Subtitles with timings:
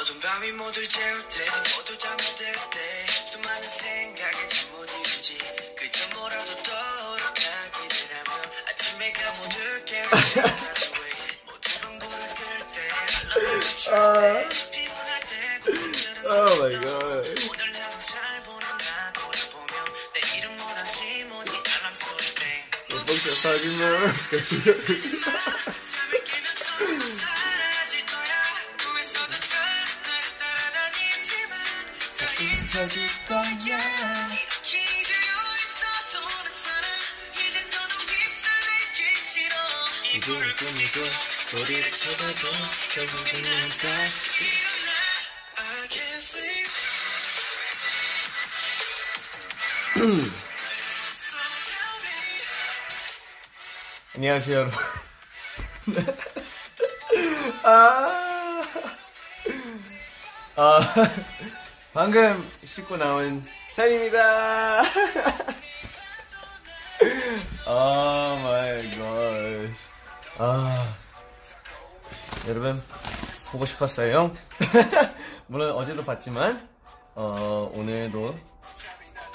[0.00, 1.44] 어두운 밤이 모두 재울 때
[1.76, 5.38] 모두 잠들 때 수많은 생각에 잠못 이루지.
[5.76, 8.30] 그저 뭐라도 떠오르기를 하며
[8.68, 10.08] 아침에 가 모두 깨우는
[10.44, 11.10] 하루에
[11.46, 14.47] 모두 방구를 끌때 알람을 맞출 때
[49.98, 50.47] sleep
[54.18, 54.76] 안녕하세요 여러분.
[57.62, 58.62] 아,
[60.56, 60.80] 아
[61.94, 64.82] 방금 씻고 나온 샤입니다.
[67.64, 69.06] oh my god
[70.38, 70.96] 아,
[72.48, 72.82] 여러분
[73.52, 74.34] 보고 싶었어요?
[75.46, 76.68] 물론 어제도 봤지만
[77.14, 78.36] 어, 오늘도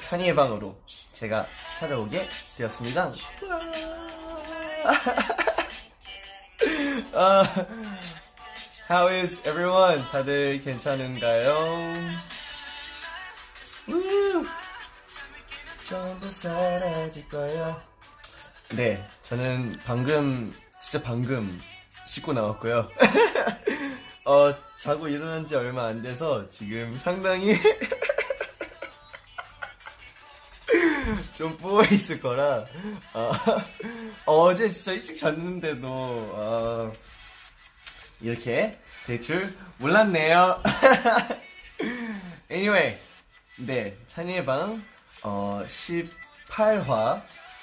[0.04, 0.78] 찬이의 방으로
[1.14, 1.48] 제가
[1.80, 3.12] 찾아오게 되었습니다
[7.14, 7.46] 아,
[8.90, 10.04] how is everyone?
[10.12, 11.94] 다들 괜찮은가요?
[13.88, 14.44] 우!
[15.88, 17.82] 전부 사라질 거야.
[18.76, 21.62] 네, 저는 방금, 진짜 방금
[22.08, 22.90] 씻고 나왔고요.
[24.26, 27.56] 어, 자고 일어난 지 얼마 안 돼서 지금 상당히
[31.36, 32.64] 좀 부어 있을 거라,
[33.14, 33.66] 아,
[34.26, 35.88] 어제 진짜 일찍 잤는데도,
[36.38, 36.92] 아,
[38.22, 40.62] 이렇게 될 줄 몰랐네요.
[42.52, 42.98] anyway,
[43.58, 44.82] 네, 찬이의 방,
[45.24, 47.22] 어, 18화,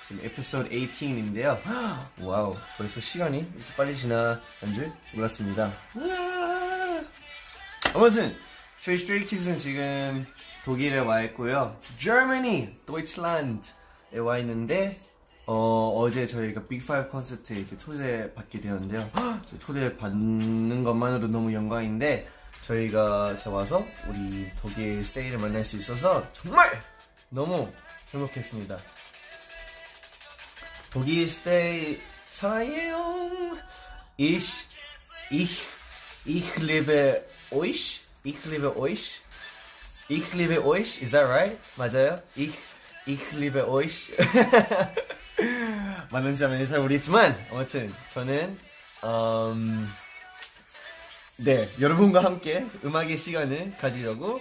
[0.09, 1.59] 지금 에피소드 18인데요.
[2.23, 4.41] Wow, 벌써 시간이 이렇게 빨리 지나간
[4.75, 5.71] 줄 몰랐습니다.
[7.95, 8.37] 아무튼,
[8.81, 10.27] 저희 Stray Kids는 지금
[10.65, 11.77] 독일에 와 있고요.
[11.99, 14.99] Germany, Deutschland에 와 있는데,
[15.47, 19.11] 어, 어제 저희가 빅5 콘서트에 이제 초대받게 되었는데요.
[19.47, 22.29] 저 초대받는 것만으로 너무 영광인데,
[22.63, 26.71] 저희가 와서 우리 독일 STAY를 만날 수 있어서 정말
[27.31, 27.69] 너무
[28.13, 28.77] 행복했습니다.
[30.93, 33.57] 독일 스테이 사랑해요.
[34.19, 34.67] Ich,
[35.31, 35.63] ich,
[36.27, 38.05] ich liebe euch.
[38.25, 39.23] Ich liebe euch.
[40.11, 41.01] Ich liebe euch.
[41.03, 41.57] Is that right?
[41.79, 42.17] 맞아요?
[42.35, 42.53] Ich,
[43.07, 44.11] ich liebe euch.
[46.11, 48.57] 맞는지 안 맞는지 잘 모르겠지만 아무튼 저는
[49.05, 49.89] 음,
[51.45, 54.41] 네 여러분과 함께 음악의 시간을 가지려고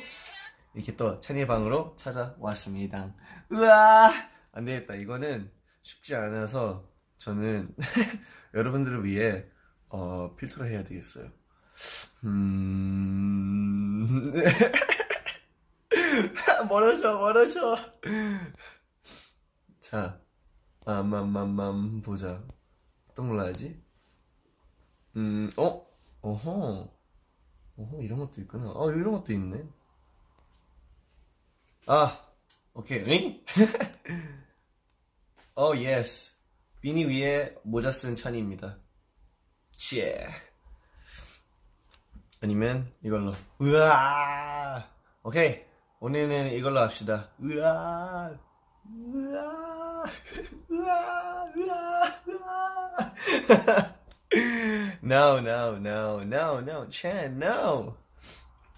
[0.73, 3.13] 이렇게 또 찬이의 방으로 찾아왔습니다.
[3.51, 4.11] 우와
[4.51, 5.51] 안 되겠다 이거는
[5.83, 7.75] 쉽지 않아서 저는
[8.55, 9.45] 여러분들을 위해
[9.89, 11.29] 어, 필터를 해야 되겠어요.
[12.23, 14.33] 음
[16.69, 17.77] 멀어져 멀어져.
[19.79, 20.19] 자
[20.85, 22.41] 맘맘맘맘 보자.
[23.27, 23.81] 걸로 하지?
[25.17, 25.85] 음 어?
[26.21, 26.89] 어허.
[27.77, 28.71] 어허 이런 것도 있구나.
[28.71, 29.63] 어 이런 것도 있네.
[31.87, 32.19] 아
[32.73, 33.03] 오케이.
[33.07, 33.43] 응?
[35.55, 36.33] 어 yes
[36.81, 38.77] 비니 위에 모자 쓴 찬이입니다.
[39.75, 40.01] 치.
[42.41, 43.33] 아니면 이걸로.
[43.61, 44.87] 으아
[45.23, 45.68] 오케이
[46.01, 48.31] 오늘은 이걸로 합시다 으아
[49.13, 50.03] 으아
[50.71, 53.95] 으아 으아 으아
[55.03, 57.97] No no no no no Chan no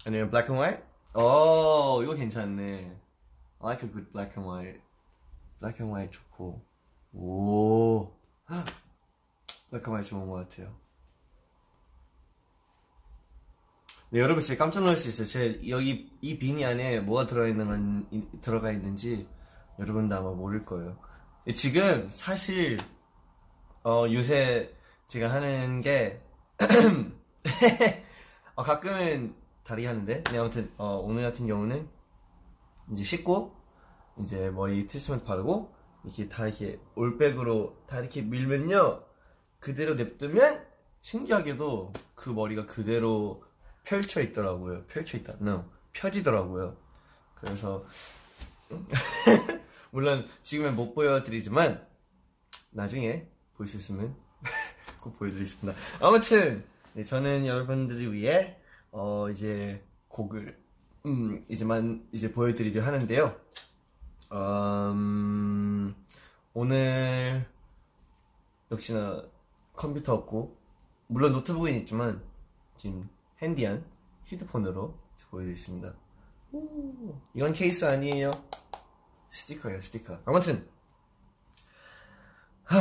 [0.04, 2.90] 아니면 black and white 어 이거 괜찮네
[3.60, 4.80] I like a good black and white
[5.60, 6.60] black and white 좋고
[7.14, 8.12] 오
[9.70, 10.81] black and white 좋은 것 같아요
[14.12, 15.26] 네, 여러분 진짜 깜짝 놀랄 수 있어요.
[15.26, 19.26] 제 여기 이 비니 안에 뭐가 들어 있는 건- 들어가 있는지
[19.78, 20.98] 여러분도 아마 모를 거예요.
[21.54, 22.76] 지금 사실
[23.82, 24.70] 어, 요새
[25.08, 26.20] 제가 하는 게
[28.54, 31.88] 어, 가끔은 다리 하는데 네, 아무튼 어, 오늘 같은 경우는
[32.92, 33.56] 이제 씻고
[34.18, 35.72] 이제 머리 트리트먼트 바르고
[36.04, 39.04] 이렇게 다 이렇게 올백으로 다 이렇게 밀면요
[39.58, 40.66] 그대로 냅두면
[41.00, 43.42] 신기하게도 그 머리가 그대로
[43.84, 44.84] 펼쳐 있더라고요.
[44.86, 45.34] 펼쳐 있다.
[45.40, 45.64] No.
[45.92, 46.76] 펴지더라고요.
[47.34, 47.84] 그래서
[49.90, 51.86] 물론 지금은 못 보여드리지만
[52.70, 54.16] 나중에 볼 수 있으면
[55.00, 55.78] 꼭 보여드리겠습니다.
[56.00, 56.64] 아무튼
[56.94, 58.56] 네, 저는 여러분들을 위해
[58.90, 60.58] 어, 이제 곡을
[61.06, 63.36] 음, 이제만 이제 보여드리려 하는데요.
[64.32, 65.94] 음,
[66.54, 67.46] 오늘
[68.70, 69.24] 역시나
[69.74, 70.56] 컴퓨터 없고
[71.08, 72.22] 물론 노트북은 있지만
[72.74, 73.08] 지금
[73.42, 73.84] 핸디한
[74.24, 74.96] 휴대폰으로
[75.30, 75.94] 보여드리겠습니다.
[76.52, 78.30] 오, 이건 케이스 아니에요.
[79.30, 80.20] 스티커예요, 스티커.
[80.24, 80.68] 아무튼
[82.64, 82.78] 하,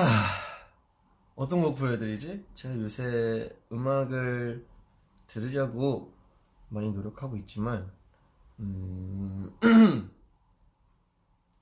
[1.36, 2.46] 어떤 곡 보여드리지?
[2.54, 4.68] 제가 요새 음악을
[5.26, 6.14] 들으려고
[6.70, 7.92] 많이 노력하고 있지만
[8.60, 9.52] 음...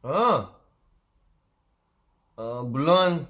[0.02, 0.60] 어!
[2.36, 3.28] 어, 물론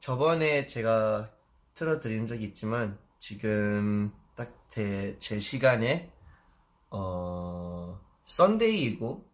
[0.00, 1.30] 저번에 제가
[1.74, 6.12] 틀어드린 적이 있지만 지금 딱제 시간에
[6.90, 9.28] 어, 썬데이이고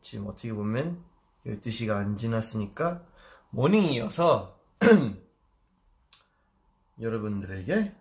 [0.00, 1.04] 지금 어떻게 보면
[1.46, 3.06] 12시가 안 지났으니까
[3.50, 4.58] 모닝이어서
[7.00, 7.94] 여러분들에게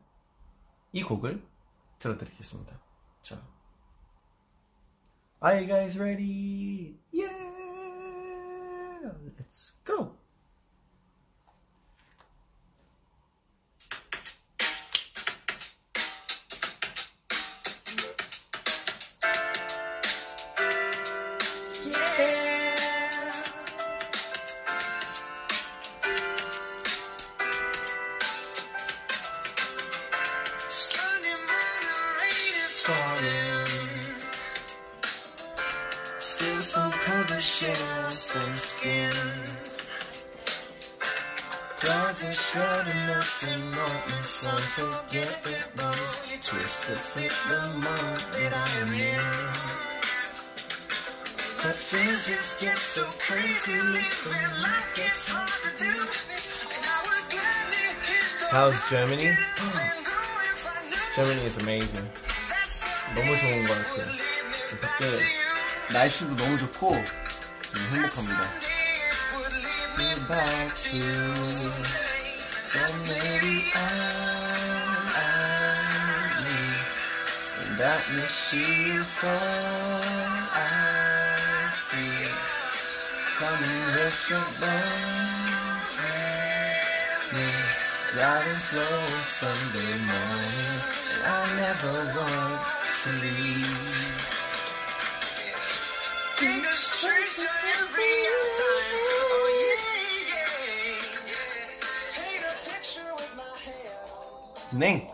[0.93, 1.45] 이 곡을
[1.99, 2.79] 들어드리겠습니다.
[3.21, 3.35] 자,
[5.43, 6.97] Are you guys ready?
[7.13, 7.37] Yeah!
[9.37, 10.17] Let's go!
[58.89, 59.35] Germany?
[61.13, 62.07] Germany is amazing.
[63.15, 64.05] 너무 좋은 것 같아요.
[64.79, 65.05] 밖에
[65.91, 68.67] 날씨도 너무 좋고 너무 행복합니다.
[88.17, 88.97] Driving slow
[89.29, 90.81] Sunday morning
[91.13, 92.57] And I never want
[93.03, 93.69] to leave
[96.41, 98.97] Fingers tracing every outline.
[99.05, 100.49] Oh yeah, yeah.
[102.17, 104.79] Paint a picture with my hand.
[104.79, 105.13] 네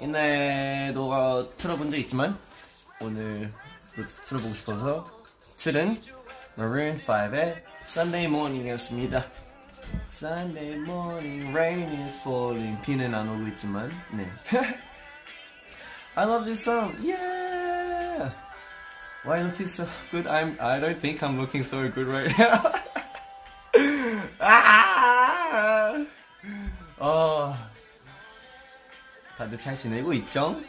[0.00, 2.38] 옛날에도 어, 틀어본 적 있지만
[3.00, 3.50] 오늘
[3.96, 5.06] 또 틀어보고 싶어서
[5.56, 6.00] 틀은
[6.56, 9.24] Maroon 5의 Sunday Morning이었습니다.
[10.13, 12.77] Sunday morning, rain is falling.
[12.81, 14.25] 비는 안 오고 있지만, 네.
[16.15, 16.93] I love this song.
[17.01, 18.29] Yeah.
[19.23, 20.27] Why don't you so good?
[20.27, 20.57] I'm.
[20.59, 22.61] I don't think I'm looking so good right now.
[24.39, 26.05] 아.
[26.99, 27.55] 어.
[29.37, 30.59] 다들 잘 지내고 있죠?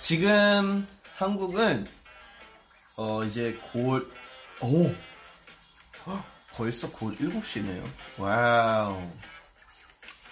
[0.00, 0.86] 지금
[1.16, 1.86] 한국은
[2.96, 4.10] 어 이제 곧
[4.60, 4.90] 오.
[6.51, 7.83] 헉, 벌써 곧 7시네요.
[8.17, 9.01] Wow.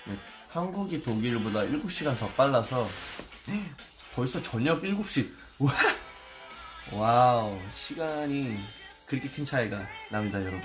[0.05, 0.17] 네,
[0.49, 2.87] 한국이 독일보다 7시간 더 빨라서
[4.15, 5.29] 벌써 저녁 7시.
[5.59, 5.73] 와.
[6.93, 7.59] Wow.
[7.73, 8.57] 시간이
[9.05, 9.81] 그렇게 큰 차이가
[10.11, 10.61] 납니다, 여러분.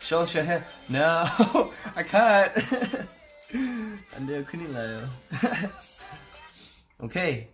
[0.00, 0.64] Show your head.
[0.88, 1.24] No,
[1.94, 2.52] I can't.
[4.14, 5.08] 안 돼요, 큰일 나요.
[7.01, 7.49] okay.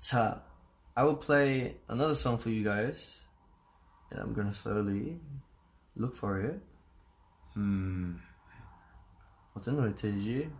[0.00, 0.42] 자,
[0.94, 3.22] I will play another song for you guys.
[4.10, 5.20] And I'm gonna slowly
[5.96, 6.60] look for it.
[7.54, 8.16] Hmm.
[9.54, 10.50] 어떤 노래 되지?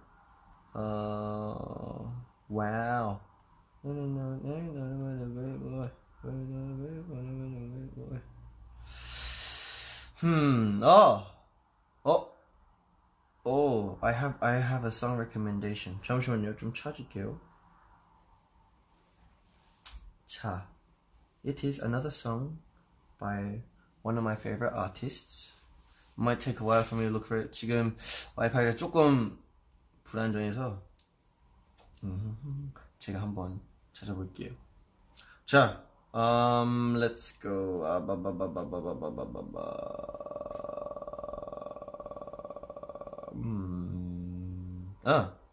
[0.74, 2.12] 어,
[2.48, 3.18] wow.
[10.20, 10.80] Hmm.
[10.82, 11.26] Oh.
[12.04, 12.28] Oh.
[13.44, 13.98] Oh.
[14.00, 15.98] I have I have a song recommendation.
[16.02, 16.56] 잠시만요.
[16.56, 17.38] 좀 찾을게요.
[20.27, 20.67] Cha.
[21.43, 22.59] It is another song
[23.17, 23.61] by
[24.01, 25.53] one of my favorite artists.
[26.17, 27.53] Might take a while for me to look for it.
[27.53, 27.95] 지금
[28.35, 29.39] 와이파이가 조금
[30.03, 30.81] 불안정해서
[32.99, 33.61] 제가 한번
[33.93, 34.51] 찾아볼게요.
[35.45, 35.81] 자,
[36.13, 37.85] um, let's go.
[43.35, 45.46] 음, 아.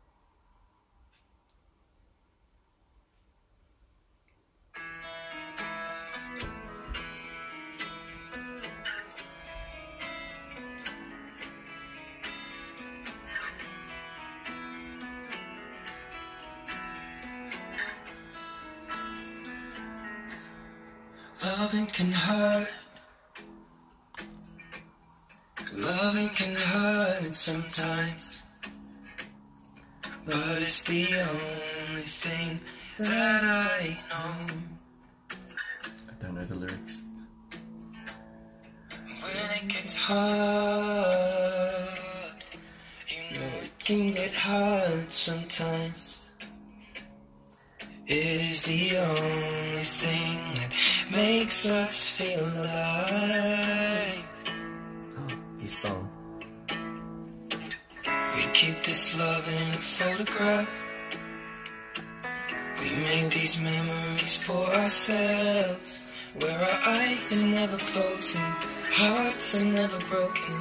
[69.85, 70.55] Never broken,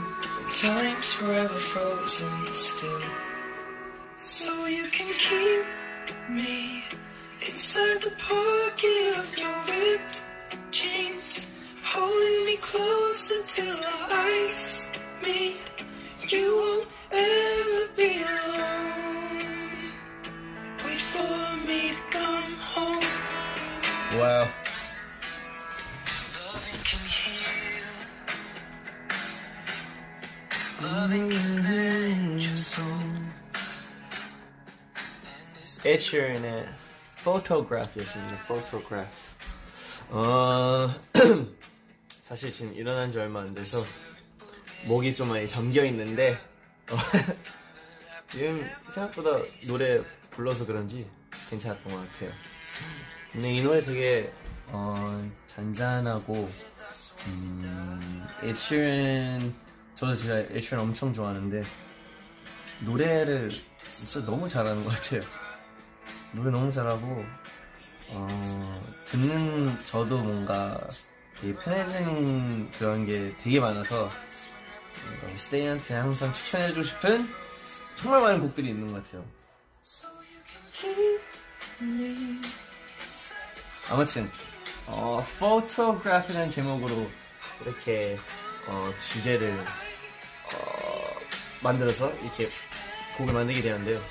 [0.52, 3.00] time's forever frozen still.
[4.18, 5.66] So you can keep
[6.30, 6.84] me
[7.50, 10.24] inside the pocket of your ripped
[10.72, 11.48] jeans,
[11.86, 14.90] holding me closer till our eyes
[15.24, 15.56] meet.
[16.28, 19.40] You won't ever be alone.
[20.84, 23.08] Wait for me to come home.
[24.20, 24.63] Wow.
[35.86, 36.66] Ed Sheeran의
[37.18, 38.38] Photograph였습니다.
[38.46, 39.12] Photograph.
[40.10, 40.90] 어,
[42.24, 43.78] 사실 지금 일어난 지 얼마 안 돼서
[44.86, 46.38] 목이 좀 많이 잠겨 있는데
[46.90, 46.96] 어,
[48.28, 51.06] 지금 생각보다 노래 불러서 그런지
[51.50, 52.32] 괜찮았던 것 같아요.
[53.32, 54.32] 근데 이 노래 되게
[54.68, 56.50] 어, 잔잔하고
[57.28, 59.54] 음, Ed Sheeran
[59.96, 61.64] 저도 제가 Sheeran 엄청 좋아하는데
[62.82, 63.50] 노래를
[63.82, 65.22] 진짜 너무 잘하는 것 같아요.
[66.32, 67.26] 노래 너무 잘하고
[68.10, 70.80] 어, 듣는 저도 뭔가
[71.36, 77.28] 되게 편해지는 그런 게 되게 많아서 어, 스테이한테 항상 추천해주고 싶은
[77.96, 79.26] 정말 많은 곡들이 있는 것 같아요.
[83.92, 84.30] 아무튼
[84.88, 87.10] 어, Photograph이라는 제목으로
[87.62, 88.18] 이렇게
[88.68, 91.06] 어, 주제를 어,
[91.62, 92.50] 만들어서 이렇게
[93.18, 94.02] 곡을 만들게 되는데요.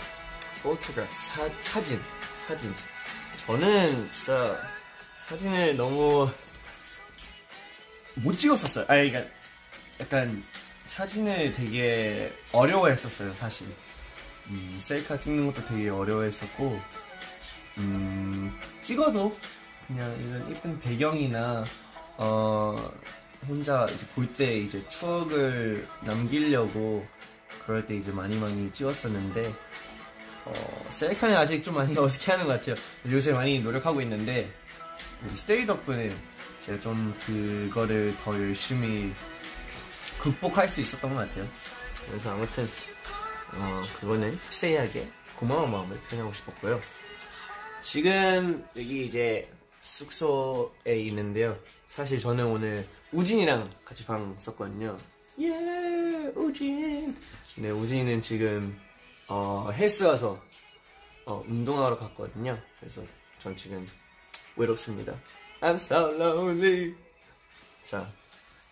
[1.10, 2.00] 사, 사진
[2.46, 2.74] 사진
[3.36, 4.56] 저는 진짜
[5.16, 6.30] 사진을 너무
[8.16, 8.84] 못 찍었었어요.
[8.84, 9.24] 아 그러니까
[10.00, 10.44] 약간
[10.86, 13.66] 사진을 되게 어려워했었어요 사실.
[14.48, 16.80] 음, 셀카 찍는 것도 되게 어려워했었고
[17.78, 19.34] 음, 찍어도
[19.86, 21.64] 그냥 이런 예쁜 배경이나
[22.18, 22.76] 어,
[23.48, 27.06] 혼자 볼 때 이제 추억을 남기려고
[27.64, 29.52] 그럴 때 이제 많이 많이 찍었었는데
[30.44, 32.76] 어, 셀카는 아직 좀 많이 어색해하는 것 같아요.
[33.10, 34.50] 요새 많이 노력하고 있는데
[35.34, 36.12] 스테이 덕분에
[36.64, 39.12] 제가 좀 그거를 더 열심히
[40.20, 41.44] 극복할 수 있었던 것 같아요.
[42.08, 42.64] 그래서 아무튼
[43.54, 45.06] 어, 그거는 스테이에게
[45.36, 46.80] 고마운 마음을 표현하고 싶었고요.
[47.82, 49.48] 지금 여기 이제
[49.82, 51.56] 숙소에 있는데요.
[51.88, 54.98] 사실 저는 오늘 우진이랑 같이 방 썼거든요.
[55.40, 55.50] 예,
[56.34, 57.14] 우진.
[57.56, 58.74] 네, 우진이는 지금
[59.28, 60.40] 어, 헬스 가서
[61.26, 62.58] 어, 운동하러 갔거든요.
[62.80, 63.02] 그래서
[63.38, 63.86] 전 지금
[64.56, 65.12] 외롭습니다.
[65.60, 66.94] I'm so lonely.
[67.84, 68.10] 자,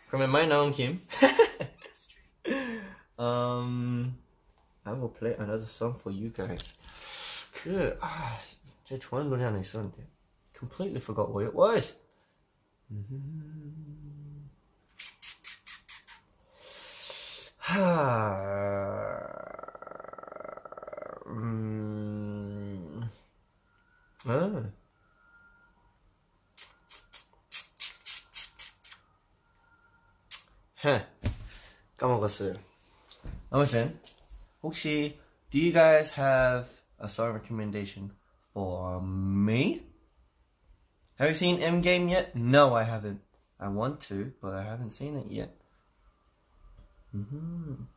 [0.09, 0.99] 그러면 말 나온 김.
[3.19, 4.17] um,
[4.85, 6.75] I will play another song for you guys.
[7.53, 8.39] 그, 아,
[8.85, 10.09] 제가 좋아하는 노래 하나 있었는데.
[10.59, 11.99] Completely forgot what it was.
[12.91, 14.20] 음.
[17.70, 19.26] 하,
[21.28, 23.10] 음,
[24.26, 24.72] 아.
[30.86, 31.08] 헤,
[31.98, 32.54] 까먹었어요.
[33.50, 34.00] 아무튼,
[34.62, 35.20] 혹시,
[35.50, 36.68] do you guys have
[37.00, 38.12] a song recommendation
[38.54, 39.82] for me?
[41.18, 42.36] Have you seen M Game yet?
[42.36, 43.22] No, I haven't.
[43.58, 45.50] I want to, but I haven't seen it yet.
[47.15, 47.89] 음.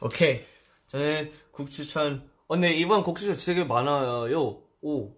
[0.00, 0.44] 오케이.
[0.86, 2.28] 저는 곡 추천.
[2.48, 4.62] 어, 네, 이번 곡 추천 되게 많아요.
[4.82, 5.16] 오.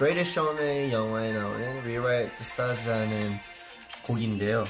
[0.06, 3.40] Greatest Showman 영화에 나오는 Rewrite the Stars라는
[4.04, 4.64] 곡인데요.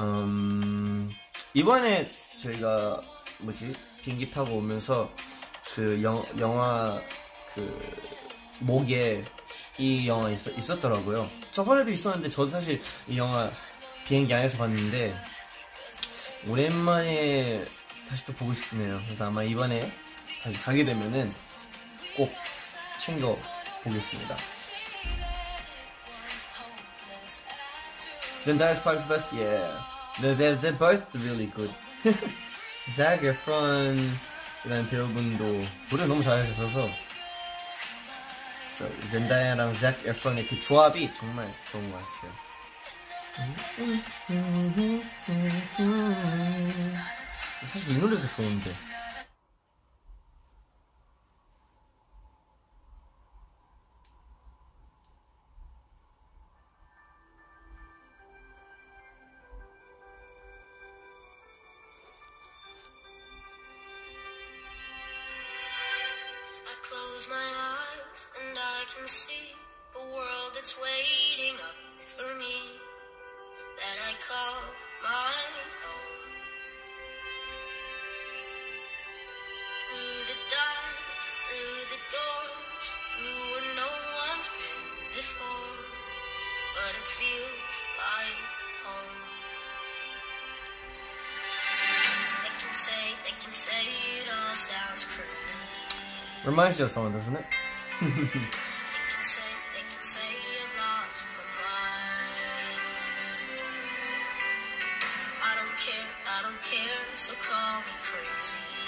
[0.00, 1.08] 음,
[1.54, 3.00] 이번에 저희가
[3.42, 5.08] 뭐지 비행기 타고 오면서
[5.76, 7.00] 그 영, 영화
[7.54, 7.92] 그
[8.58, 9.22] 목에
[9.78, 11.30] 이 영화 있, 있었더라고요.
[11.52, 13.48] 저번에도 있었는데 저도 사실 이 영화
[14.08, 15.14] 비행기 안에서 봤는데
[16.48, 17.62] 오랜만에
[18.08, 19.00] 다시 또 보고 싶네요.
[19.06, 19.92] 그래서 아마 이번에
[20.42, 21.32] 다시 가게 되면은
[22.16, 22.32] 꼭
[22.98, 23.38] 챙겨
[23.84, 24.61] 보겠습니다.
[28.44, 29.70] Zendaya's part is best, yeah.
[30.20, 31.70] They're, they're, they're both really good.
[32.96, 33.96] Zac Efron
[34.64, 35.44] 이라는 배우분도
[35.90, 36.88] 노래 너무 잘하셔서
[38.74, 42.32] so, 젠다야랑 Zac Efron의 그 조합이 정말 좋은 것 같아요.
[47.60, 48.91] 사실 이 노래도 좋은데.
[96.52, 97.46] Reminds you of someone, doesn't it?
[97.48, 98.04] I
[105.56, 108.81] don't care, I don't care, so call me crazy.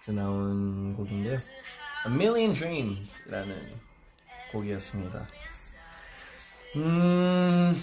[0.00, 1.34] 이제 나온 곡인데요.
[2.06, 3.78] A Million Dreams라는
[4.50, 5.28] 곡이었습니다.
[6.76, 7.82] 음,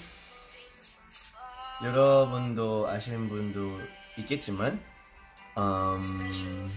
[1.84, 3.80] 여러분도 아시는 분도
[4.18, 4.82] 있겠지만,
[5.58, 6.68] 음,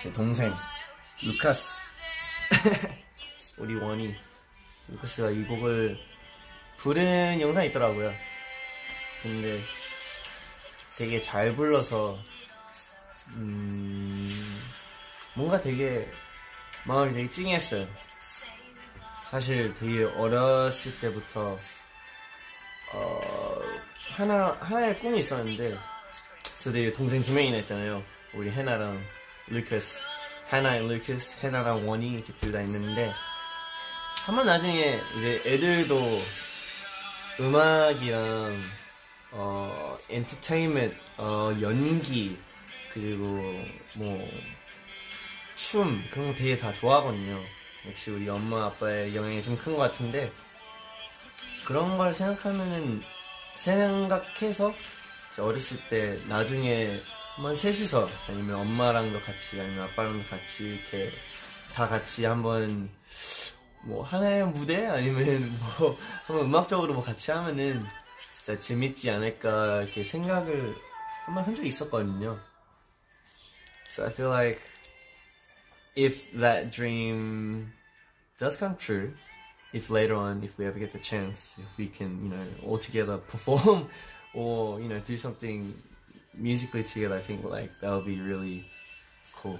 [0.00, 0.52] 제 동생
[1.24, 1.80] 루카스,
[3.58, 4.14] 우리 원이
[4.88, 5.98] 루카스가 이 곡을
[6.76, 8.12] 부른 영상이 있더라고요.
[9.22, 9.58] 근데
[10.96, 12.16] 되게 잘 불러서
[13.34, 14.62] 음,
[15.34, 16.10] 뭔가 되게
[16.84, 17.86] 마음이 되게 찡했어요.
[19.24, 21.56] 사실 되게 어렸을 때부터
[22.94, 23.60] 어,
[24.14, 25.76] 하나 하나의 꿈이 있었는데
[26.62, 28.02] 저 되게 동생 두 명이나 있잖아요.
[28.34, 29.02] 우리 해나랑
[29.48, 30.04] 루카스,
[30.52, 33.12] 해나랑 루카스, 해나랑 원이 이렇게 둘 다 있는데
[34.24, 35.94] 한 번 나중에 이제 애들도
[37.40, 38.60] 음악이랑
[39.32, 42.38] 어 엔터테인먼트 어 연기
[42.96, 43.24] 그리고
[43.96, 44.28] 뭐
[45.56, 47.42] 춤 그런 거 되게 다 좋아하거든요.
[47.88, 50.30] 역시 우리 엄마 아빠의 영향이 좀 큰 것 같은데
[51.66, 53.02] 그런 걸 생각하면은
[53.54, 54.72] 생각해서
[55.40, 56.98] 어렸을 때 나중에
[57.34, 61.10] 한번 셋이서 아니면 엄마랑도 같이 아니면 아빠랑도 같이 이렇게
[61.74, 62.90] 다 같이 한번
[63.82, 67.84] 뭐 하나의 무대 아니면 뭐 한번 음악적으로 뭐 같이 하면은
[68.36, 70.76] 진짜 재밌지 않을까 이렇게 생각을
[71.24, 72.38] 한번 한 적이 있었거든요.
[73.87, 74.61] So I feel like
[75.95, 77.73] if that dream
[78.39, 79.11] does come true,
[79.73, 82.77] if later on, if we ever get the chance, if we can, you know, all
[82.77, 83.87] together perform
[84.33, 85.73] or, you know, do something
[86.33, 88.63] musically together, I think like that would be really
[89.35, 89.59] cool.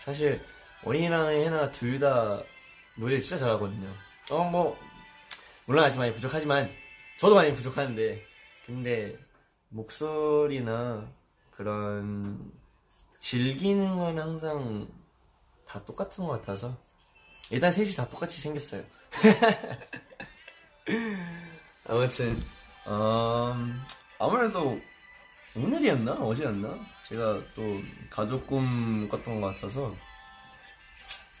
[0.00, 0.40] 사실
[0.84, 2.42] 원인이랑 해나 둘 다
[2.96, 3.92] 노래 진짜 잘하거든요.
[4.30, 4.78] 어, 뭐,
[5.66, 6.70] 물론 아직 많이 부족하지만,
[7.18, 8.24] 저도 많이 부족한데,
[8.66, 9.16] 근데
[9.70, 11.08] 목소리나
[11.50, 12.52] 그런
[13.23, 14.85] 즐기는 건 항상
[15.65, 16.77] 다 똑같은 것 같아서
[17.51, 18.83] 일단 셋이 다 똑같이 생겼어요.
[21.87, 22.37] 아무튼
[22.85, 23.81] 음,
[24.19, 24.77] 아무래도
[25.55, 27.61] 오늘이었나 어제였나 제가 또
[28.09, 29.95] 가족 꿈 꿨던 것 같아서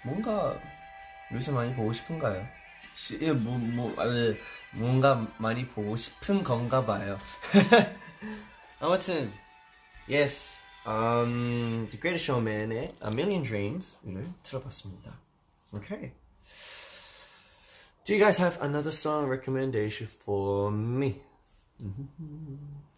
[0.05, 0.57] 뭔가
[1.33, 2.47] 요새 많이 보고 싶은가요?
[2.95, 3.93] 시, 예, 뭐, 뭐,
[4.71, 7.19] 뭔가 많이 보고 싶은 건가 봐요.
[8.79, 9.33] 아무튼,
[10.09, 15.19] yes, um, The Greatest Showman의 A Million Dreams를 들어봤습니다.
[15.73, 16.13] Okay.
[18.03, 21.21] Do you guys have another song recommendation for me?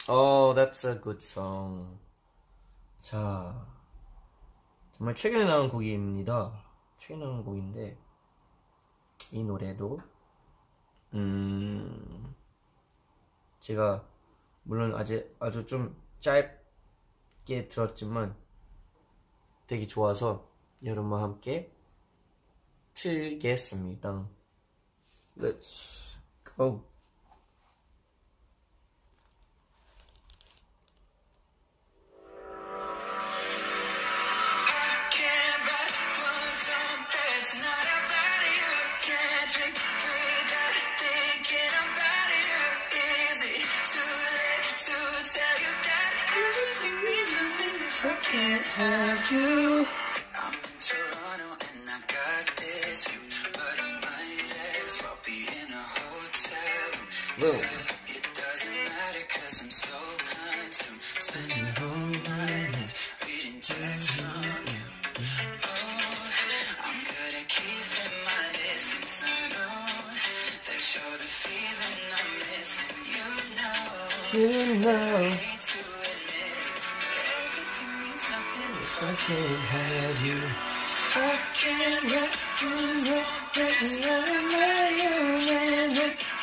[0.08, 2.00] Oh, that's a good song.
[3.02, 3.66] 자,
[4.94, 6.52] 정말 최근에 나온 곡입니다.
[6.98, 7.98] 최근에 나온 곡인데,
[9.32, 10.02] 이 노래도,
[11.14, 12.36] 음,
[13.60, 14.04] 제가,
[14.64, 15.96] 물론 아직 아주 좀
[16.26, 16.50] 짧
[17.46, 18.36] 게 들었지만,
[19.68, 20.50] 되게 좋아서
[20.84, 21.72] 여러분과 함께
[22.94, 24.28] 틀겠습니다.
[25.38, 26.18] Let's
[26.58, 26.95] go.
[49.32, 49.86] You?
[50.38, 53.22] I'm in Toronto and I got this view,
[53.54, 54.52] but I might
[54.86, 57.08] as well be in a hotel room.
[57.42, 57.58] Whoa.
[58.16, 59.98] It doesn't matter cause I'm so
[60.30, 64.86] consumed Spending all my nights reading texts from you
[65.64, 66.26] Oh,
[66.86, 69.80] I'm good at keeping my distance I know
[70.68, 75.65] that you're the feeling I'm missing You know You know,
[78.98, 80.40] if I can't have you.
[81.16, 85.16] I can't write one song that's not about you
[85.56, 86.40] And without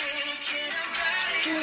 [0.00, 1.60] thinking about you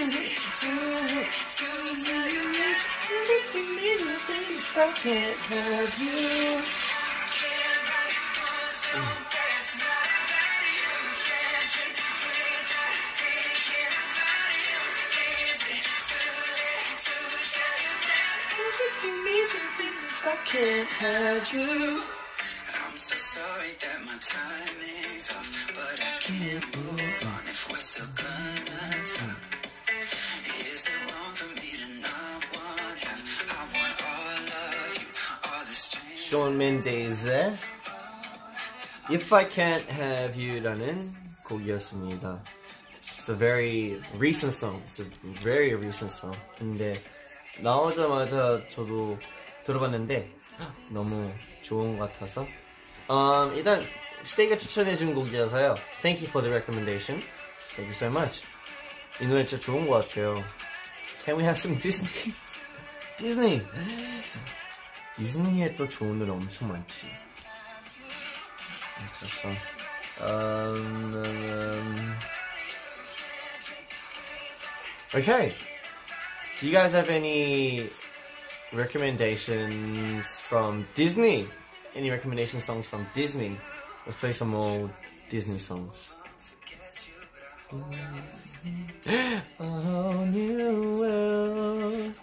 [0.00, 1.68] Is it too late to
[2.04, 2.78] tell you that
[3.12, 6.60] everything means nothing if I can't have you?
[8.92, 9.23] Can't
[20.25, 22.01] I can't have you?
[22.85, 28.07] I'm so sorry that my timing's off, but I can't move on if we're still
[28.15, 29.41] gonna talk.
[30.71, 33.21] Is it wrong for me to not want half?
[33.49, 35.07] I want all of you,
[35.51, 36.23] all the strangers.
[36.23, 37.53] Shawn Mendes의
[39.11, 41.01] If I Can't Have You라는
[41.45, 42.39] 곡이었습니다.
[43.01, 44.79] It's a very recent song.
[44.83, 45.05] It's a
[45.43, 46.35] very recent song.
[46.57, 46.93] 근데
[47.61, 49.17] 나오자마자 저도
[49.64, 50.30] 들어봤는데
[50.90, 52.42] 너무 좋은 것 같아서
[53.10, 53.80] 음, 일단
[54.24, 55.74] 스테이가 추천해준 곡이라서요.
[56.02, 57.20] Thank you for the recommendation.
[57.76, 58.42] Thank you so much.
[59.20, 60.42] 이 노래 진짜 좋은 것 같아요.
[61.24, 62.34] Can we have some Disney?
[63.18, 63.62] 디즈니!
[65.16, 67.06] 디즈니에 또 좋은 노래 엄청 많지.
[69.18, 69.48] 그래서,
[70.20, 72.18] 음, 음,
[75.14, 75.52] okay.
[76.58, 77.90] Do you guys have any
[78.73, 81.47] recommendations from Disney?
[81.95, 83.57] Any recommendation songs from Disney?
[84.05, 84.91] Let's play some old
[85.29, 86.13] Disney songs.
[89.59, 92.13] Oh, new world.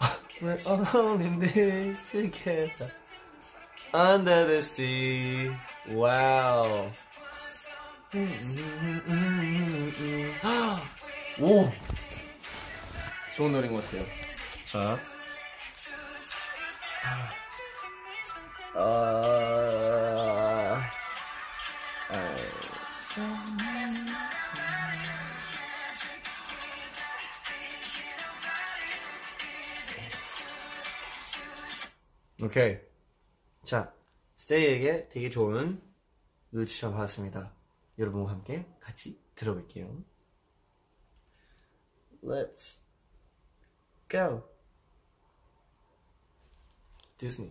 [0.41, 2.91] We're all in this together.
[3.93, 5.51] Under the sea.
[5.91, 6.91] 와우.
[11.41, 11.71] 오!
[13.35, 14.22] 좋은 노래인 것 같아요.
[14.74, 14.98] 자.
[18.74, 19.22] 아.
[32.42, 32.78] 오케이.
[33.62, 33.94] 자,
[34.38, 35.80] 스테이에게 되게 좋은
[36.50, 37.54] 노래 추천 받았습니다.
[37.96, 40.02] 여러분과 함께 같이 들어볼게요.
[42.24, 42.80] Let's
[44.08, 44.53] go.
[47.16, 47.42] 디즈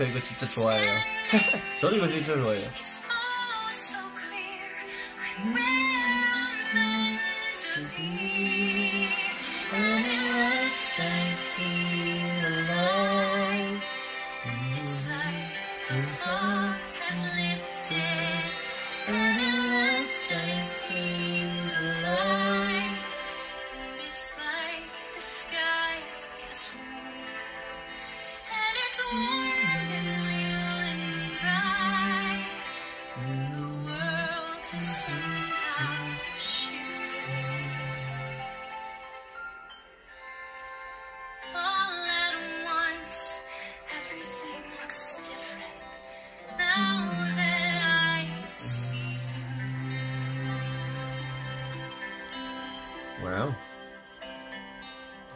[0.00, 0.92] 저 이거 진짜 좋아해요.
[1.78, 2.66] 저도 이거 진짜 좋아해요.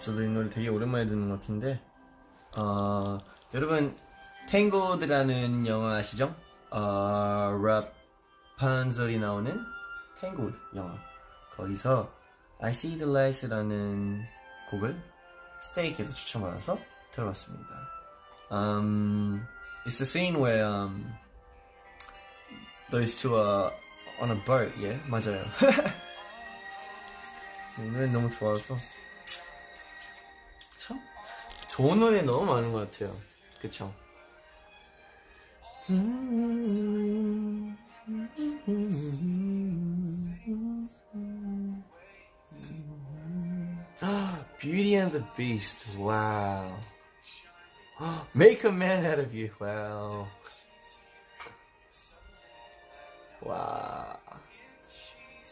[0.05, 1.81] 저도 이 노래 되게 오랜만에 듣는 것 같은데,
[2.59, 3.17] 어,
[3.55, 3.97] 여러분,
[4.49, 6.37] 탱고드라는 영화 아시죠?
[6.71, 7.59] 어,
[8.59, 9.65] 라판절이 나오는
[10.21, 10.95] 탱고드 영화.
[11.57, 12.13] 거기서
[12.61, 14.27] I See the Lights라는
[14.71, 14.95] 곡을
[15.63, 16.79] 스테이크에서 추천받아서
[17.13, 17.89] 들어봤습니다.
[18.51, 19.41] Um,
[19.87, 21.15] it's the scene where um,
[22.91, 23.73] those two are
[24.21, 25.01] on a boat, yeah?
[25.09, 25.43] 맞아요.
[27.79, 29.04] 이 노래 너무 좋아서 참
[31.75, 33.17] 좋은 노래 너무 많은 것 같아요.
[33.61, 33.93] 그쵸?
[44.61, 45.99] Beauty and the Beast.
[45.99, 46.79] Wow.
[48.37, 49.51] Make a man out of you.
[49.61, 50.29] Wow.
[53.43, 54.17] 와.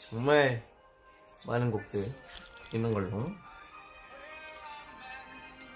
[0.09, 0.63] 정말
[1.49, 2.01] 많은 곡들
[2.73, 3.33] 있는 걸로.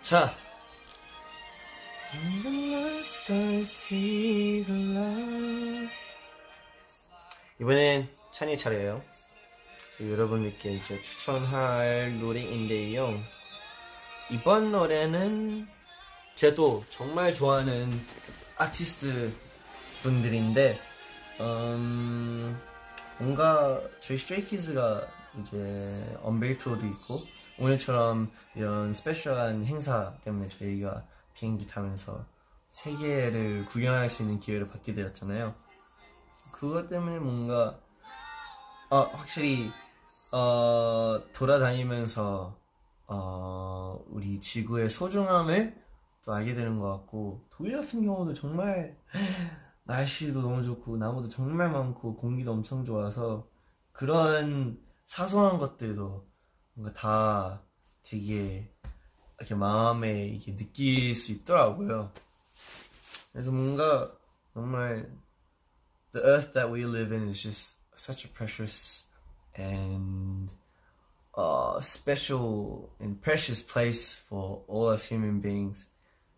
[0.08, 0.32] 자.
[7.60, 9.02] 이번엔 찬이 차례예요.
[9.98, 13.20] 저 여러분들께 이제 추천할 노래인데요.
[14.30, 15.66] 이번 노래는
[16.36, 17.90] 제도 정말 좋아하는
[18.58, 19.34] 아티스트
[20.04, 20.78] 분들인데,
[21.40, 22.62] 음,
[23.18, 25.04] 뭔가 저희 Stray Kids가
[25.40, 32.26] 이제 Unveil 투어도 있고 오늘처럼 이런 special한 행사 때문에 저희가 비행기 타면서
[32.68, 35.54] 세계를 구경할 수 있는 기회를 받게 되었잖아요.
[36.52, 37.78] 그것 때문에 뭔가
[38.90, 39.70] 어, 확실히
[40.32, 42.58] 어, 돌아다니면서
[43.06, 45.82] 어, 우리 지구의 소중함을
[46.26, 48.98] 또 알게 되는 것 같고 독일 같은 경우도 정말
[49.84, 53.48] 날씨도 너무 좋고 나무도 정말 많고 공기도 엄청 좋아서
[53.92, 56.26] 그런 사소한 것들도
[56.75, 57.63] 뭔가 다
[58.03, 58.71] 되게
[59.39, 62.11] 이렇게 마음에 이렇게 느낄 수 있더라고요.
[63.31, 64.11] 그래서 뭔가
[64.53, 65.09] 정말
[66.11, 69.05] the earth that we live in is just such a precious
[69.57, 70.49] and
[71.35, 75.87] uh, special and precious place for all us human beings.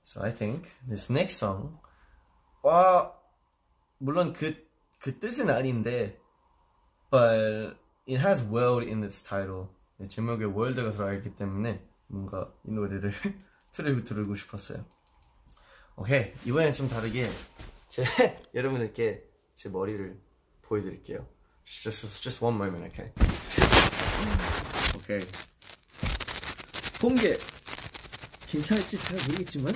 [0.03, 1.79] So I think this next song,
[2.63, 3.13] 와,
[3.99, 4.55] 물론 그,
[4.99, 6.19] 그 뜻은 아닌데,
[7.09, 9.69] but it has world in its title.
[10.00, 13.12] 네, 제목에 world가 들어가 있기 때문에 뭔가 이 노래를
[13.72, 14.84] 틀고 들고 싶었어요.
[15.96, 17.28] 오케이, 이번엔 좀 다르게
[17.88, 18.04] 제
[18.54, 19.24] 여러분들께
[19.56, 20.16] 제 머리를
[20.62, 21.26] 보여드릴게요.
[21.64, 23.12] Just, just, one moment, okay?
[24.98, 25.26] Okay.
[27.00, 27.37] 공개
[28.46, 29.74] 괜찮을지 잘 모르겠지만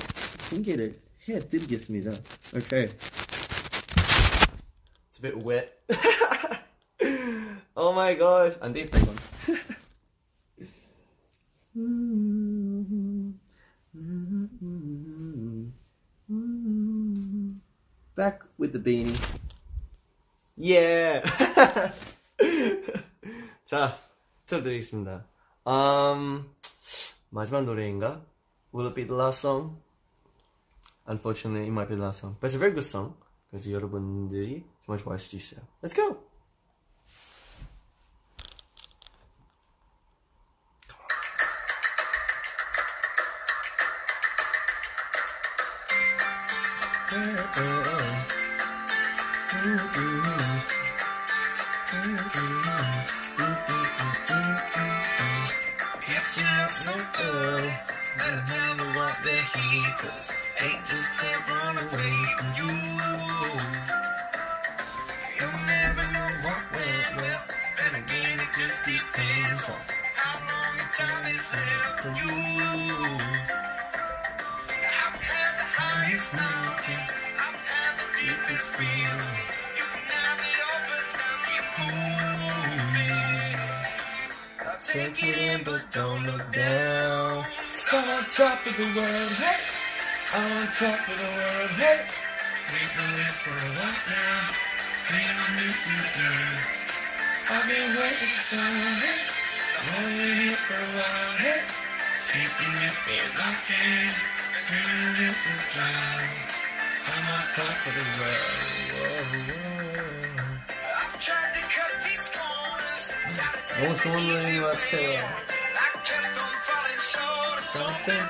[0.50, 2.12] 공개를 해드리겠습니다.
[2.56, 2.86] Okay.
[5.10, 5.68] It's a bit wet.
[7.74, 8.56] oh my gosh.
[8.62, 9.21] 안 되겠다 이건.
[18.15, 19.15] Back with the beanie.
[20.57, 21.21] Yeah.
[23.63, 23.97] 자,
[24.47, 25.25] 틀어드리겠습니다.
[25.65, 26.49] Um,
[27.29, 28.21] 마지막 노래인가?
[28.73, 29.77] Will it be the last song?
[31.05, 32.37] Unfortunately, it might be the last song.
[32.39, 33.13] But it's a very good song.
[33.49, 35.61] 그래서 여러분들이 정말 좋아할 수도 있어요.
[35.81, 36.17] Let's go!
[98.52, 99.20] Waiting for some, hey.
[99.82, 101.60] I'm only here for a while, hey.
[102.32, 104.12] Take me with me as I can.
[104.68, 106.32] Turn this is time.
[107.12, 108.60] I'm on top of the world.
[108.92, 109.72] Whoa, whoa.
[111.00, 113.12] I've tried to cut these corners.
[113.32, 115.18] Tried to take 너무 좋은 노래인 것 같아요.
[115.72, 118.26] I kept on falling short of something.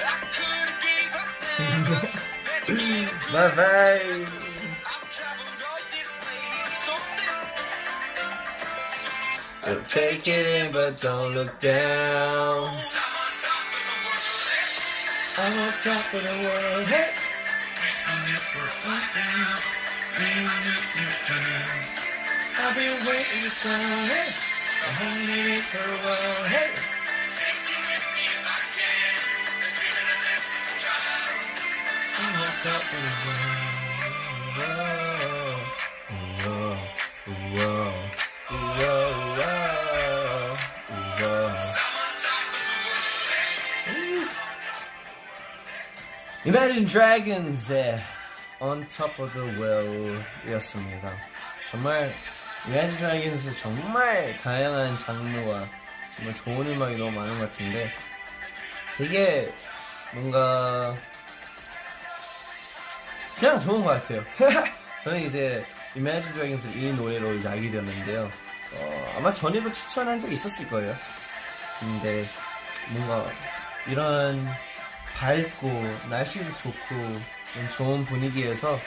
[0.00, 2.08] I could have gave up then, but
[2.44, 4.49] then again, Bye bye!
[9.70, 12.66] I'll take it in, but don't look down.
[15.38, 17.14] I'm on top of the world, hey.
[17.78, 19.62] Waiting this for a while now.
[20.26, 21.38] Ain't no new future.
[22.66, 24.26] I've been waiting for some, hey.
[24.82, 26.74] I'm holding it for a while, hey.
[27.38, 29.14] Take me with me if I can.
[29.70, 31.46] Dreaming of this since a child.
[32.18, 33.69] I'm on top of the world.
[46.60, 47.98] Imagine Dragons의
[48.60, 51.10] On Top of the Well 이었습니다.
[51.70, 52.12] 정말
[52.66, 55.66] Imagine Dragons의 정말 다양한 장르와
[56.14, 57.88] 정말 좋은 음악이 너무 많은 것 같은데
[58.98, 59.50] 되게
[60.12, 60.94] 뭔가
[63.38, 64.22] 그냥 좋은 것 같아요.
[65.02, 65.64] 저는 이제
[65.96, 68.30] Imagine Dragons을 이 노래로 알게 되었는데요.
[68.74, 70.94] 어, 아마 전에도 추천한 적이 있었을 거예요.
[71.80, 72.22] 근데
[72.90, 73.24] 뭔가
[73.88, 74.46] 이런
[75.20, 75.68] 밝고
[76.08, 76.94] 날씨도 좋고
[77.76, 78.78] 좋은 분위기에서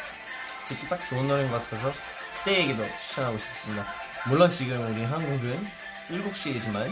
[0.68, 1.94] 듣기 딱 좋은 노래인 것 같아서
[2.34, 3.86] 스테이에게도 추천하고 싶습니다.
[4.28, 5.68] 물론 지금 우리 한국은
[6.10, 6.92] 7시이지만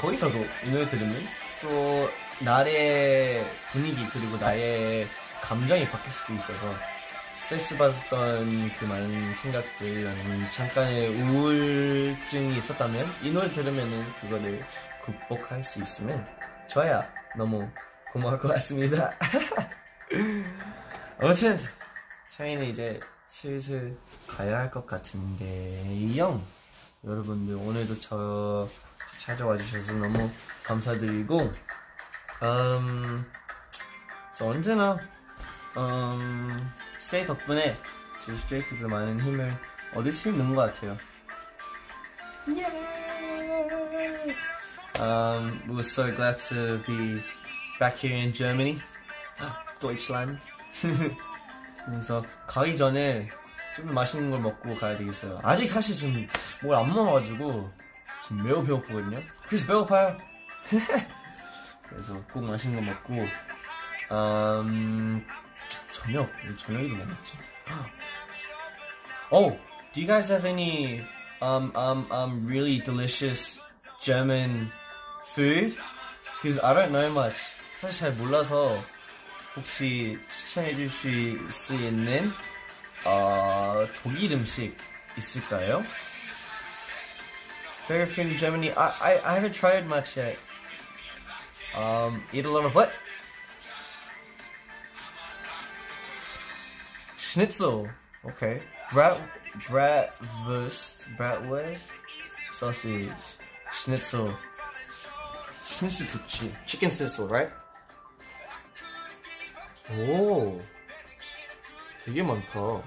[0.00, 1.14] 거기서도 이 노래 들으면
[1.62, 2.10] 또
[2.44, 5.06] 날의 분위기 그리고 나의
[5.40, 6.74] 감정이 바뀔 수도 있어서
[7.36, 10.10] 스트레스 받았던 그 많은 생각들
[10.50, 14.60] 잠깐의 우울증이 있었다면 이 노래 들으면은 그거를
[15.04, 16.26] 극복할 수 있으면
[16.66, 17.70] 저야 너무
[18.14, 19.10] 고마울 것 같습니다.
[21.18, 21.58] 아무튼
[22.30, 23.96] 저희는 이제 슬슬
[24.28, 26.40] 가야 할 것 같은데 이형
[27.04, 28.68] 여러분들 오늘도 저
[29.18, 30.30] 찾아와 주셔서 너무
[30.62, 31.52] 감사드리고
[32.42, 33.26] 음,
[34.40, 34.96] 언제나
[35.76, 37.76] 음, 스테이 덕분에
[38.24, 39.52] 저희 스트레이트도 많은 힘을
[39.96, 40.96] 얻을 수 있는 것 같아요.
[45.00, 47.20] Um, we were so glad to be
[47.78, 48.76] back here in Germany,
[49.80, 50.38] Deutschland.
[51.86, 53.28] 그래서 가기 전에
[53.76, 55.40] 좀 맛있는 걸 먹고 가야 되겠어요.
[55.42, 56.26] 아직 사실 지금
[56.62, 57.70] 뭘 안 먹어가지고
[58.22, 59.22] 지금 매우 배고프거든요.
[59.46, 60.16] 그래서 배고파요.
[61.88, 63.28] 그래서 꼭 맛있는 거 먹고
[64.12, 65.26] 음,
[65.92, 67.32] 저녁 우리 저녁에도 뭐 먹지?
[69.30, 69.58] Oh,
[69.92, 71.00] do you guys have any
[71.42, 73.58] um um um really delicious
[74.00, 74.70] German
[75.34, 75.74] food?
[76.40, 77.52] Because I don't know much.
[77.83, 78.81] 사실 잘 몰라서
[79.55, 80.89] 혹시 추천해 줄
[81.49, 82.31] 수 있는
[83.05, 84.75] 어, 독일 음식
[85.17, 85.83] 있을까요?
[87.87, 88.71] Favorite food in Germany?
[88.71, 90.37] I, I, I haven't tried much yet.
[91.75, 92.91] Um, eat a lot of what?
[97.17, 97.87] Schnitzel.
[98.25, 98.61] Okay.
[98.91, 99.19] Brat,
[99.67, 101.91] bratwurst, bratwurst,
[102.51, 103.37] sausage,
[103.71, 104.33] schnitzel.
[105.63, 106.51] schnitzel 좋지.
[106.65, 107.49] Chicken schnitzel, right?
[109.90, 110.62] 오,
[112.04, 112.82] 되게 많다.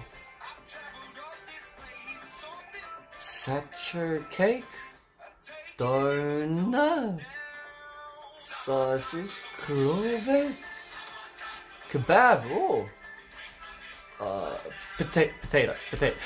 [3.20, 4.68] Satchel cake,
[5.78, 7.22] donut,
[8.36, 9.32] sausage,
[9.66, 10.54] clover,
[11.90, 12.46] kebab.
[12.52, 12.90] 오.
[14.20, 14.58] uh,
[14.98, 16.18] potato, potato, potato,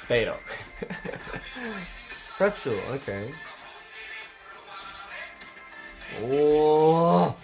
[0.00, 0.36] potato.
[2.38, 3.30] Pretzel, okay.
[6.22, 7.34] Oh,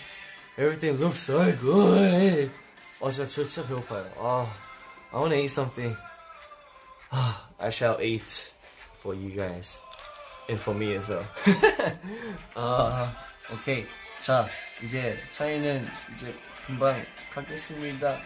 [0.57, 2.51] everything looks so good.
[2.99, 4.11] 어, 진짜, 저 진짜 배고파요.
[4.17, 4.47] 아,
[5.11, 5.95] I wanna eat something.
[7.11, 8.51] 아, I shall eat
[8.99, 9.81] for you guys.
[10.49, 11.25] And for me as well.
[12.55, 13.13] 아,
[13.53, 13.85] 오케이.
[14.21, 14.45] 자,
[14.83, 16.33] 이제 차이는 이제
[16.65, 17.01] 금방
[17.33, 18.17] 가겠습니다.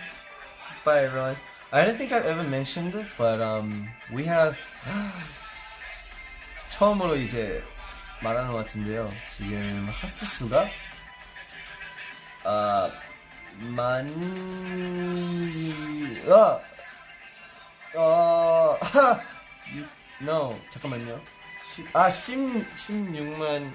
[0.85, 1.37] Bye, everyone.
[1.71, 4.57] I don't think I've ever mentioned it, but um, we have
[6.69, 7.63] 처음으로 이제
[8.21, 9.11] 말하는 것 같은데요.
[9.29, 10.67] 지금 하트 수가
[12.46, 12.88] 아
[13.58, 14.06] 만...
[16.28, 16.60] 아!
[17.98, 18.78] 어...
[18.80, 19.20] 하!
[19.74, 19.86] 유-
[20.22, 21.20] no, 잠깐만요.
[21.74, 22.36] 십- 아, 10,
[22.76, 23.68] 16만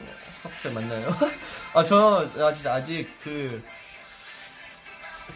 [0.43, 1.17] 하트 맞나요?
[1.73, 3.61] 아, 저 아직, 아직 그,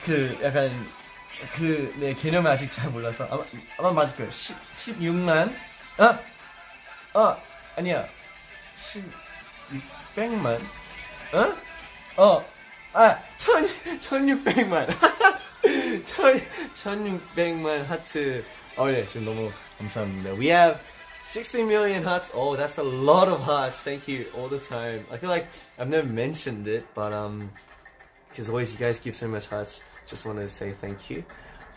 [0.05, 0.69] 그, 약간,
[1.55, 3.27] 그, 네, 개념을 아직 잘 몰라서.
[3.29, 3.43] 아마,
[3.79, 4.31] 아마 맞을 거예요.
[4.31, 5.53] 10, 16만?
[5.97, 6.19] 아!
[7.13, 7.38] 아!
[7.75, 8.05] 아니야.
[10.15, 10.61] 1600만?
[11.33, 11.55] 어?
[12.23, 12.55] 어.
[12.94, 13.66] 아, 천,
[14.01, 14.86] 1600만.
[16.05, 16.40] 천,
[16.74, 18.44] 1600만 하트.
[18.76, 20.32] 어, 네, 지금 너무 감사합니다.
[20.38, 20.80] We have
[21.22, 22.30] 60 million hearts.
[22.34, 23.78] Oh, that's a lot of hearts.
[23.80, 25.07] Thank you all the time.
[25.12, 25.46] I feel like
[25.78, 27.51] I've never mentioned it, but, um,
[28.28, 29.82] because always you guys give so much hearts.
[30.07, 31.22] Just wanted to say thank you.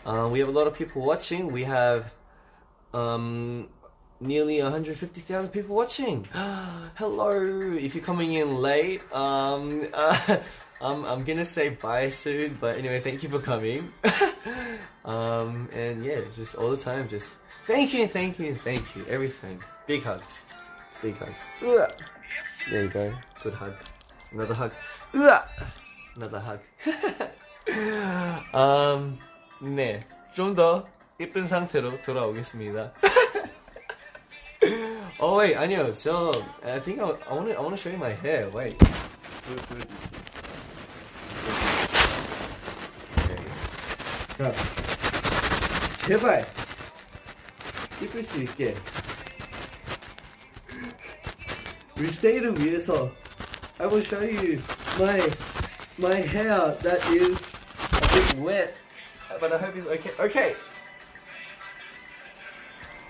[0.06, 1.48] Um, we have a lot of people watching.
[1.48, 2.12] We have,
[2.92, 3.68] um,
[4.20, 6.26] nearly 150,000 people watching.
[6.96, 7.30] Hello.
[7.76, 10.38] If you're coming in late, um, uh,
[10.80, 13.88] I'm, I'm gonna say bye soon, but anyway, thank you for coming.
[15.04, 19.60] um, and yeah, just all the time, just thank you, thank you, thank you, everything.
[19.86, 20.42] Big hugs.
[21.02, 21.44] Big hugs.
[21.64, 21.90] Ugh.
[22.70, 23.14] There you go.
[23.42, 23.74] Good hug.
[24.32, 24.72] Another hug.
[25.14, 25.48] Ugh.
[26.16, 26.60] Another hug.
[28.54, 29.18] um,
[29.62, 30.00] 네.
[30.34, 30.86] 좀 더
[31.20, 32.92] 예쁜 상태로 돌아오겠습니다.
[35.20, 35.92] oh wait, 아니요.
[35.92, 36.32] 저
[36.64, 38.50] I think I, I want to I want to show you my hair.
[38.50, 38.76] Wait.
[44.38, 44.52] 자,
[46.06, 46.46] 제발
[48.02, 48.74] 이쁠 수 있게
[51.96, 53.10] 우리 스테이를 위해서
[53.78, 54.60] I will show you
[54.98, 55.20] my
[55.98, 58.74] my hair that is a bit wet,
[59.40, 60.12] but I hope it's okay.
[60.18, 60.54] Okay.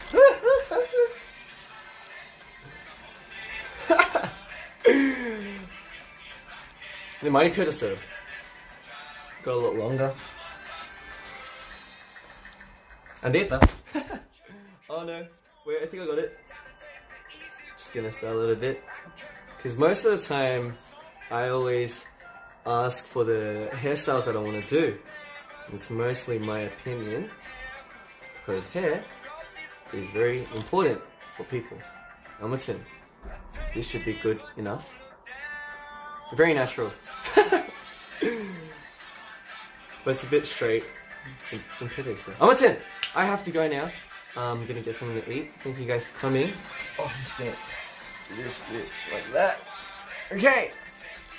[7.18, 7.94] 근데 많이 펴졌어요.
[9.42, 10.12] Got a lot longer.
[13.23, 13.59] And data.
[14.89, 15.25] oh no.
[15.65, 16.37] Wait, I think I got it.
[17.77, 18.83] Just gonna start a little bit.
[19.57, 20.73] Because most of the time,
[21.29, 22.05] I always
[22.65, 24.97] ask for the hairstyles that I want to do.
[25.73, 27.29] It's mostly my opinion.
[28.45, 29.03] Because hair
[29.93, 31.01] is very important
[31.35, 31.77] for people.
[32.41, 32.79] Number 10.
[33.73, 34.97] This should be good enough.
[36.35, 36.91] Very natural.
[37.35, 37.65] but
[40.15, 40.85] it's a bit straight.
[42.39, 42.77] I'm 10.
[43.14, 43.90] I have to go now.
[44.36, 45.48] I'm gonna get something to eat.
[45.62, 46.50] Thank you guys for coming.
[46.98, 47.54] Oh, I'm just gonna
[48.34, 49.60] do this bit like that.
[50.32, 50.70] Okay.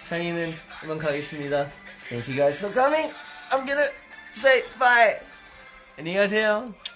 [0.04, 0.54] 차이는
[0.84, 1.70] 이만 가겠습니다.
[2.10, 3.12] Thank you guys for coming.
[3.52, 3.90] I'm gonna
[4.40, 5.20] say bye.
[5.98, 6.72] 안녕히 가세요.
[6.72, 6.89] Bye bye.